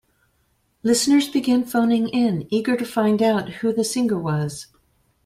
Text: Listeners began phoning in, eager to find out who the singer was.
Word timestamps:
Listeners 0.81 1.27
began 1.27 1.63
phoning 1.63 2.07
in, 2.07 2.47
eager 2.51 2.75
to 2.75 2.85
find 2.85 3.21
out 3.21 3.49
who 3.61 3.71
the 3.71 3.83
singer 3.83 4.17
was. 4.17 4.65